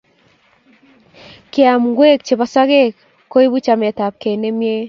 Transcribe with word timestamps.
Keam 1.51 1.81
ngwek 1.91 2.19
chepo 2.25 2.45
sokek 2.53 2.93
koipu 3.31 3.57
chametapkei 3.65 4.37
nemie 4.41 4.75